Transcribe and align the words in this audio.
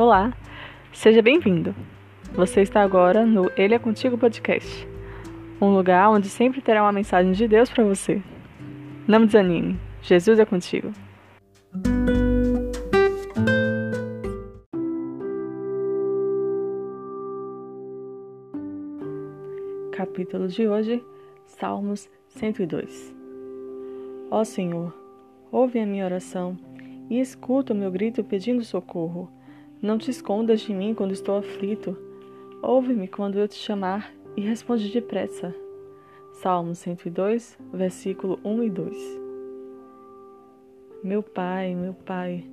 Olá, 0.00 0.32
seja 0.94 1.20
bem-vindo. 1.20 1.74
Você 2.32 2.62
está 2.62 2.80
agora 2.80 3.26
no 3.26 3.50
Ele 3.54 3.74
é 3.74 3.78
Contigo 3.78 4.16
Podcast, 4.16 4.88
um 5.60 5.74
lugar 5.74 6.08
onde 6.08 6.26
sempre 6.26 6.62
terá 6.62 6.82
uma 6.82 6.90
mensagem 6.90 7.32
de 7.32 7.46
Deus 7.46 7.68
para 7.68 7.84
você. 7.84 8.22
Não 9.06 9.26
desanime, 9.26 9.78
Jesus 10.00 10.38
é 10.38 10.46
contigo. 10.46 10.90
Capítulo 19.92 20.48
de 20.48 20.66
hoje, 20.66 21.04
Salmos 21.44 22.08
102. 22.28 23.14
Ó 24.30 24.44
Senhor, 24.44 24.94
ouve 25.52 25.78
a 25.78 25.84
minha 25.84 26.06
oração 26.06 26.56
e 27.10 27.20
escuta 27.20 27.74
o 27.74 27.76
meu 27.76 27.90
grito 27.90 28.24
pedindo 28.24 28.64
socorro. 28.64 29.30
Não 29.82 29.96
te 29.96 30.10
escondas 30.10 30.60
de 30.60 30.74
mim 30.74 30.94
quando 30.94 31.12
estou 31.12 31.38
aflito. 31.38 31.96
Ouve-me 32.62 33.08
quando 33.08 33.38
eu 33.38 33.48
te 33.48 33.54
chamar 33.54 34.12
e 34.36 34.42
responde 34.42 34.92
depressa. 34.92 35.54
Salmo 36.34 36.74
102, 36.74 37.58
versículo 37.72 38.38
1 38.44 38.62
e 38.62 38.70
2. 38.70 39.20
Meu 41.02 41.22
Pai, 41.22 41.74
meu 41.74 41.94
Pai, 41.94 42.44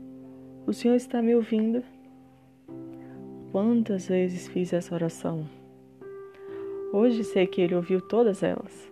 o 0.66 0.72
Senhor 0.72 0.96
está 0.96 1.22
me 1.22 1.36
ouvindo? 1.36 1.84
Quantas 3.52 4.08
vezes 4.08 4.48
fiz 4.48 4.72
essa 4.72 4.96
oração? 4.96 5.46
Hoje 6.94 7.26
sei 7.26 7.46
que 7.46 7.60
Ele 7.60 7.76
ouviu 7.76 8.00
todas 8.00 8.42
elas. 8.42 8.90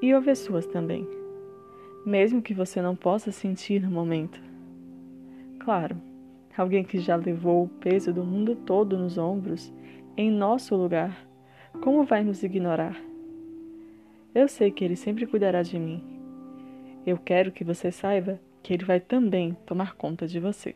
E 0.00 0.14
ouve 0.14 0.30
as 0.30 0.38
suas 0.38 0.64
também, 0.64 1.06
mesmo 2.06 2.40
que 2.40 2.54
você 2.54 2.80
não 2.80 2.96
possa 2.96 3.30
sentir 3.30 3.82
no 3.82 3.90
momento. 3.90 4.40
Claro, 5.58 6.07
alguém 6.60 6.84
que 6.84 6.98
já 6.98 7.16
levou 7.16 7.64
o 7.64 7.68
peso 7.68 8.12
do 8.12 8.24
mundo 8.24 8.54
todo 8.54 8.98
nos 8.98 9.16
ombros, 9.16 9.72
em 10.16 10.30
nosso 10.30 10.74
lugar, 10.74 11.16
como 11.80 12.02
vai 12.02 12.24
nos 12.24 12.42
ignorar? 12.42 13.00
Eu 14.34 14.48
sei 14.48 14.70
que 14.70 14.84
Ele 14.84 14.96
sempre 14.96 15.26
cuidará 15.26 15.62
de 15.62 15.78
mim. 15.78 16.02
Eu 17.06 17.16
quero 17.16 17.52
que 17.52 17.64
você 17.64 17.90
saiba 17.92 18.40
que 18.62 18.74
Ele 18.74 18.84
vai 18.84 19.00
também 19.00 19.56
tomar 19.64 19.94
conta 19.94 20.26
de 20.26 20.40
você. 20.40 20.74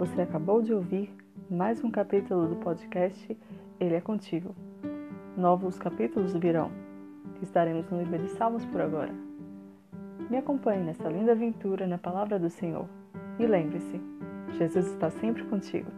Você 0.00 0.22
acabou 0.22 0.62
de 0.62 0.72
ouvir 0.72 1.14
mais 1.50 1.84
um 1.84 1.90
capítulo 1.90 2.48
do 2.48 2.56
podcast 2.56 3.36
Ele 3.78 3.94
é 3.94 4.00
Contigo. 4.00 4.56
Novos 5.36 5.78
capítulos 5.78 6.32
virão. 6.32 6.72
Estaremos 7.42 7.86
no 7.90 7.98
livro 7.98 8.18
de 8.18 8.30
Salmos 8.30 8.64
por 8.64 8.80
agora. 8.80 9.12
Me 10.30 10.38
acompanhe 10.38 10.82
nessa 10.82 11.06
linda 11.06 11.32
aventura 11.32 11.86
na 11.86 11.98
palavra 11.98 12.38
do 12.38 12.48
Senhor. 12.48 12.88
E 13.38 13.46
lembre-se, 13.46 14.00
Jesus 14.56 14.86
está 14.86 15.10
sempre 15.10 15.44
contigo. 15.44 15.90